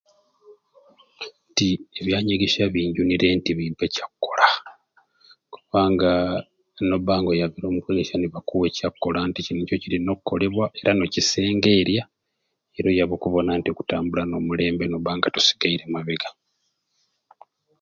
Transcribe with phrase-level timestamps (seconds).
[1.23, 1.67] A nti
[1.99, 4.47] ebyanyegesya binjunire nti bimpa ekyakkola
[5.53, 6.11] kubanga
[6.87, 12.03] nobba nga oyabire kuliisya nibakuwa ekyakkola nti kini nico kirina okkolebwa era n'okisengeerya
[12.77, 14.83] era oyaba okubona nga okutambula na mulembe
[15.17, 16.29] nga tosigaire mabega.